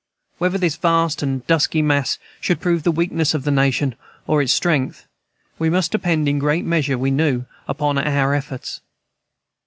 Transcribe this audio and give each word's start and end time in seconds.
Whether 0.39 0.57
this 0.57 0.77
vast 0.77 1.21
and 1.21 1.45
dusky 1.45 1.83
mass 1.83 2.17
should 2.39 2.59
prove 2.59 2.81
the 2.81 2.91
weakness 2.91 3.35
of 3.35 3.43
the 3.43 3.51
nation 3.51 3.93
or 4.25 4.41
its 4.41 4.51
strength, 4.51 5.05
must 5.59 5.91
depend 5.91 6.27
in 6.27 6.39
great 6.39 6.65
measure, 6.65 6.97
we 6.97 7.11
knew, 7.11 7.45
upon 7.67 7.99
our 7.99 8.33
efforts. 8.33 8.81